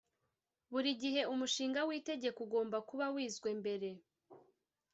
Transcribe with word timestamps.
Buri 0.71 0.89
gihe 1.01 1.21
umushinga 1.33 1.79
w’itegeko 1.87 2.39
ugomba 2.45 2.77
kuba 2.89 3.05
wizwe 3.13 3.49
mbere 3.61 3.89